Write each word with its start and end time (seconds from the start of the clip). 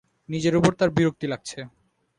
নিজের 0.29 0.53
ওপর 0.59 0.71
তাঁর 0.79 0.89
বিরক্তি 0.97 1.25
লাগছে। 1.27 1.59